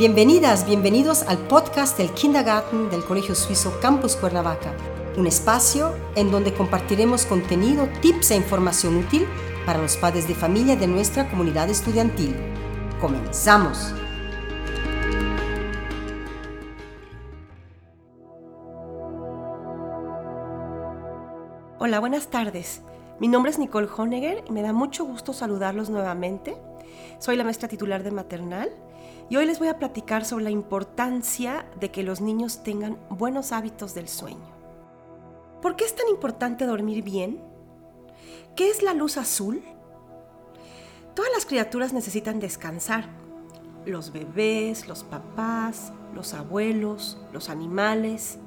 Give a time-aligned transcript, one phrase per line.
[0.00, 4.74] Bienvenidas, bienvenidos al podcast del Kindergarten del Colegio Suizo Campus Cuernavaca,
[5.18, 9.26] un espacio en donde compartiremos contenido, tips e información útil
[9.66, 12.34] para los padres de familia de nuestra comunidad estudiantil.
[12.98, 13.92] ¡Comenzamos!
[21.78, 22.80] Hola, buenas tardes.
[23.18, 26.56] Mi nombre es Nicole Honegger y me da mucho gusto saludarlos nuevamente.
[27.18, 28.70] Soy la maestra titular de maternal
[29.30, 33.52] y hoy les voy a platicar sobre la importancia de que los niños tengan buenos
[33.52, 34.50] hábitos del sueño.
[35.62, 37.40] ¿Por qué es tan importante dormir bien?
[38.56, 39.62] ¿Qué es la luz azul?
[41.14, 43.08] Todas las criaturas necesitan descansar.
[43.86, 48.38] Los bebés, los papás, los abuelos, los animales.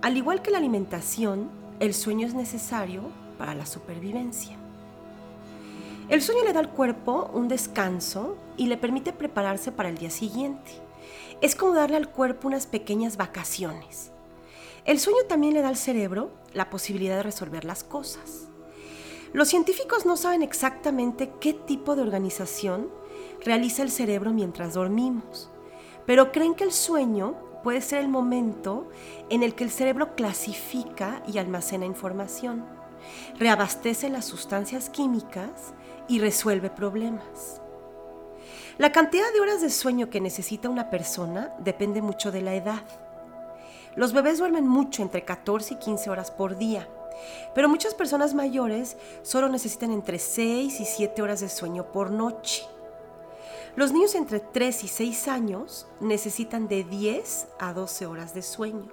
[0.00, 3.02] Al igual que la alimentación, el sueño es necesario
[3.36, 4.57] para la supervivencia.
[6.08, 10.08] El sueño le da al cuerpo un descanso y le permite prepararse para el día
[10.08, 10.70] siguiente.
[11.42, 14.10] Es como darle al cuerpo unas pequeñas vacaciones.
[14.86, 18.48] El sueño también le da al cerebro la posibilidad de resolver las cosas.
[19.34, 22.88] Los científicos no saben exactamente qué tipo de organización
[23.44, 25.50] realiza el cerebro mientras dormimos,
[26.06, 28.88] pero creen que el sueño puede ser el momento
[29.28, 32.64] en el que el cerebro clasifica y almacena información,
[33.38, 35.74] reabastece las sustancias químicas
[36.08, 37.60] y resuelve problemas.
[38.78, 42.84] La cantidad de horas de sueño que necesita una persona depende mucho de la edad.
[43.96, 46.88] Los bebés duermen mucho, entre 14 y 15 horas por día,
[47.54, 52.62] pero muchas personas mayores solo necesitan entre 6 y 7 horas de sueño por noche.
[53.74, 58.92] Los niños entre 3 y 6 años necesitan de 10 a 12 horas de sueño.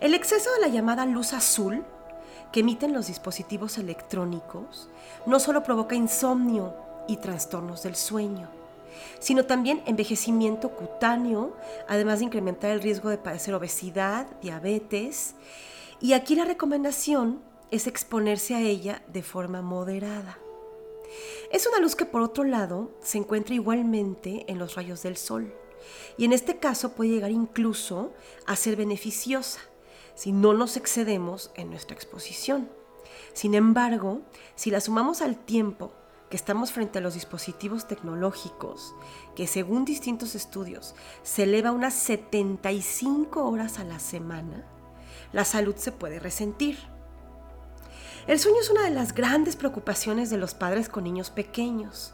[0.00, 1.84] El exceso de la llamada luz azul
[2.52, 4.88] que emiten los dispositivos electrónicos
[5.26, 6.74] no solo provoca insomnio
[7.06, 8.48] y trastornos del sueño,
[9.18, 11.56] sino también envejecimiento cutáneo,
[11.88, 15.34] además de incrementar el riesgo de padecer obesidad, diabetes.
[16.00, 20.38] Y aquí la recomendación es exponerse a ella de forma moderada.
[21.50, 25.52] Es una luz que por otro lado se encuentra igualmente en los rayos del sol
[26.18, 28.12] y en este caso puede llegar incluso
[28.46, 29.60] a ser beneficiosa
[30.18, 32.68] si no nos excedemos en nuestra exposición.
[33.34, 34.22] Sin embargo,
[34.56, 35.92] si la sumamos al tiempo
[36.28, 38.96] que estamos frente a los dispositivos tecnológicos,
[39.36, 44.66] que según distintos estudios se eleva unas 75 horas a la semana,
[45.32, 46.80] la salud se puede resentir.
[48.26, 52.12] El sueño es una de las grandes preocupaciones de los padres con niños pequeños.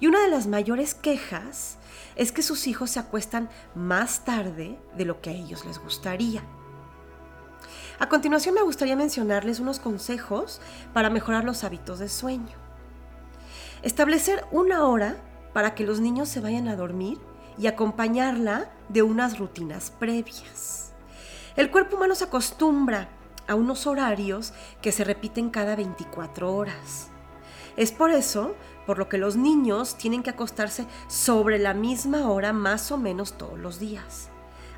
[0.00, 1.78] Y una de las mayores quejas
[2.14, 6.42] es que sus hijos se acuestan más tarde de lo que a ellos les gustaría.
[8.00, 10.60] A continuación me gustaría mencionarles unos consejos
[10.92, 12.56] para mejorar los hábitos de sueño.
[13.82, 15.16] Establecer una hora
[15.52, 17.18] para que los niños se vayan a dormir
[17.58, 20.92] y acompañarla de unas rutinas previas.
[21.56, 23.08] El cuerpo humano se acostumbra
[23.48, 27.08] a unos horarios que se repiten cada 24 horas.
[27.76, 28.54] Es por eso
[28.86, 33.32] por lo que los niños tienen que acostarse sobre la misma hora más o menos
[33.32, 34.30] todos los días.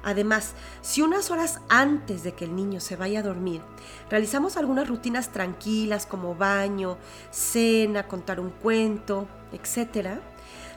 [0.02, 3.62] Además, si unas horas antes de que el niño se vaya a dormir,
[4.08, 6.96] realizamos algunas rutinas tranquilas como baño,
[7.30, 10.20] cena, contar un cuento, etc.,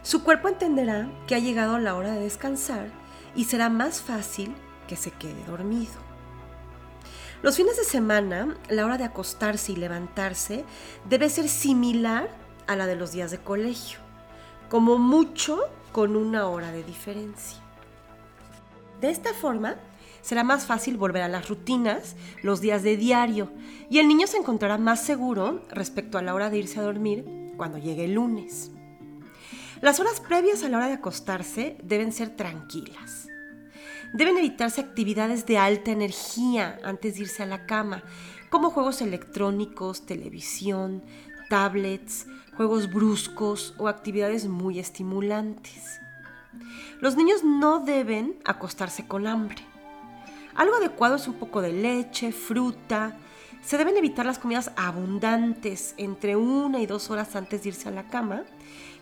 [0.01, 2.89] su cuerpo entenderá que ha llegado la hora de descansar
[3.35, 4.53] y será más fácil
[4.87, 5.93] que se quede dormido.
[7.41, 10.65] Los fines de semana, la hora de acostarse y levantarse
[11.09, 12.29] debe ser similar
[12.67, 13.99] a la de los días de colegio,
[14.69, 17.62] como mucho con una hora de diferencia.
[19.03, 19.75] De esta forma,
[20.21, 23.51] será más fácil volver a las rutinas los días de diario
[23.89, 27.25] y el niño se encontrará más seguro respecto a la hora de irse a dormir
[27.57, 28.71] cuando llegue el lunes.
[29.81, 33.27] Las horas previas a la hora de acostarse deben ser tranquilas.
[34.13, 38.03] Deben evitarse actividades de alta energía antes de irse a la cama,
[38.49, 41.03] como juegos electrónicos, televisión,
[41.49, 42.25] tablets,
[42.55, 45.99] juegos bruscos o actividades muy estimulantes.
[46.99, 49.63] Los niños no deben acostarse con hambre.
[50.55, 53.17] Algo adecuado es un poco de leche, fruta.
[53.63, 57.91] Se deben evitar las comidas abundantes entre una y dos horas antes de irse a
[57.91, 58.43] la cama,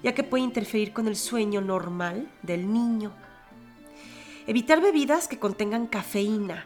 [0.04, 3.12] ya que puede interferir con el sueño normal del niño.
[4.48, 6.66] Evitar bebidas que contengan cafeína,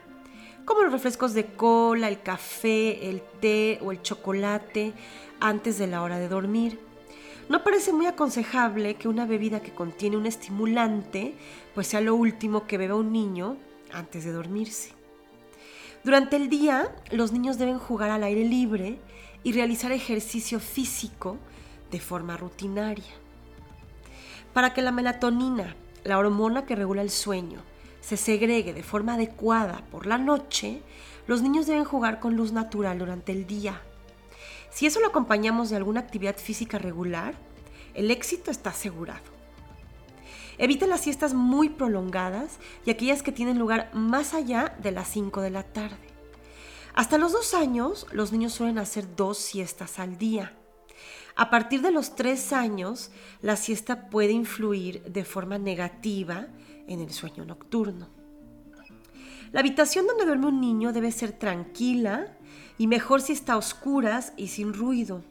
[0.65, 4.93] como los refrescos de cola, el café, el té o el chocolate
[5.39, 6.79] antes de la hora de dormir.
[7.47, 11.35] No parece muy aconsejable que una bebida que contiene un estimulante
[11.75, 13.57] pues sea lo último que beba un niño
[13.93, 14.93] antes de dormirse.
[16.03, 18.99] Durante el día, los niños deben jugar al aire libre
[19.43, 21.37] y realizar ejercicio físico
[21.91, 23.13] de forma rutinaria.
[24.53, 27.61] Para que la melatonina, la hormona que regula el sueño,
[28.01, 30.81] se segregue de forma adecuada por la noche,
[31.27, 33.81] los niños deben jugar con luz natural durante el día.
[34.75, 37.33] Si eso lo acompañamos de alguna actividad física regular,
[37.93, 39.23] el éxito está asegurado.
[40.57, 45.39] Evita las siestas muy prolongadas y aquellas que tienen lugar más allá de las 5
[45.39, 45.95] de la tarde.
[46.93, 50.57] Hasta los dos años, los niños suelen hacer dos siestas al día.
[51.37, 53.11] A partir de los tres años,
[53.41, 56.47] la siesta puede influir de forma negativa
[56.85, 58.09] en el sueño nocturno.
[59.55, 62.27] La habitación donde duerme un niño debe ser tranquila
[62.77, 65.23] y mejor si está a oscuras y sin ruido.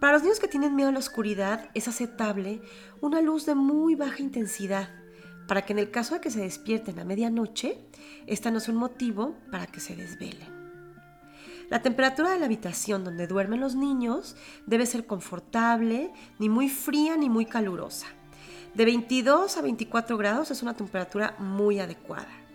[0.00, 2.62] Para los niños que tienen miedo a la oscuridad es aceptable
[3.02, 4.88] una luz de muy baja intensidad,
[5.46, 7.78] para que en el caso de que se despierten a medianoche,
[8.26, 10.48] esta no sea un motivo para que se desvelen.
[11.68, 14.34] La temperatura de la habitación donde duermen los niños
[14.64, 18.06] debe ser confortable, ni muy fría ni muy calurosa.
[18.72, 22.45] De 22 a 24 grados es una temperatura muy adecuada.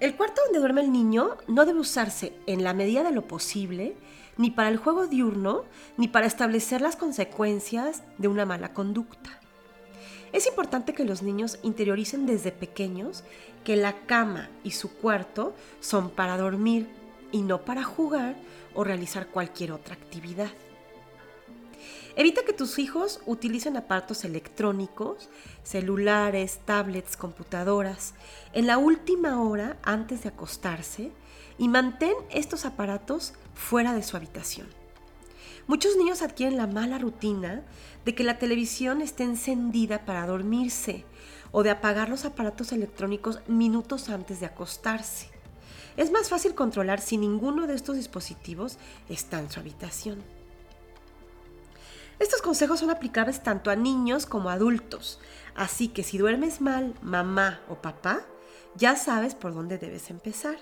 [0.00, 3.94] El cuarto donde duerme el niño no debe usarse en la medida de lo posible
[4.38, 5.64] ni para el juego diurno
[5.98, 9.38] ni para establecer las consecuencias de una mala conducta.
[10.32, 13.24] Es importante que los niños interioricen desde pequeños
[13.62, 16.88] que la cama y su cuarto son para dormir
[17.30, 18.36] y no para jugar
[18.74, 20.50] o realizar cualquier otra actividad.
[22.20, 25.30] Evita que tus hijos utilicen aparatos electrónicos,
[25.62, 28.12] celulares, tablets, computadoras,
[28.52, 31.12] en la última hora antes de acostarse
[31.56, 34.66] y mantén estos aparatos fuera de su habitación.
[35.66, 37.64] Muchos niños adquieren la mala rutina
[38.04, 41.06] de que la televisión esté encendida para dormirse
[41.52, 45.30] o de apagar los aparatos electrónicos minutos antes de acostarse.
[45.96, 48.76] Es más fácil controlar si ninguno de estos dispositivos
[49.08, 50.39] está en su habitación.
[52.20, 55.18] Estos consejos son aplicables tanto a niños como a adultos,
[55.54, 58.20] así que si duermes mal, mamá o papá,
[58.76, 60.56] ya sabes por dónde debes empezar.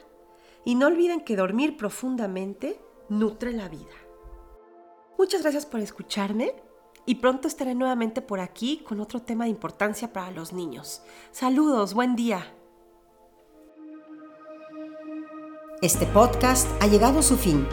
[0.65, 3.95] Y no olviden que dormir profundamente nutre la vida.
[5.19, 6.55] Muchas gracias por escucharme
[7.07, 11.03] y pronto estaré nuevamente por aquí con otro tema de importancia para los niños.
[11.33, 12.55] Saludos, buen día.
[15.83, 17.67] Este podcast ha llegado a su fin.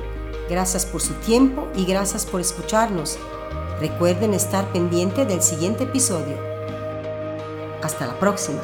[0.49, 3.19] Gracias por su tiempo y gracias por escucharnos.
[3.79, 6.37] Recuerden estar pendiente del siguiente episodio.
[7.81, 8.61] Hasta la próxima.